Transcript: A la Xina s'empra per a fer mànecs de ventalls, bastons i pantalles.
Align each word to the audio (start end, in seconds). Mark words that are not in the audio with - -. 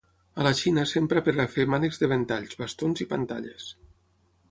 A 0.37 0.45
la 0.45 0.53
Xina 0.59 0.85
s'empra 0.91 1.23
per 1.27 1.35
a 1.43 1.45
fer 1.57 1.65
mànecs 1.75 2.03
de 2.05 2.09
ventalls, 2.15 2.59
bastons 2.65 3.05
i 3.07 3.11
pantalles. 3.15 3.73